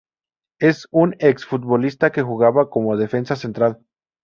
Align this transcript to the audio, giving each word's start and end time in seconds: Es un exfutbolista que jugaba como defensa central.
Es 0.59 0.87
un 0.89 1.15
exfutbolista 1.19 2.11
que 2.11 2.23
jugaba 2.23 2.71
como 2.71 2.97
defensa 2.97 3.35
central. 3.35 3.85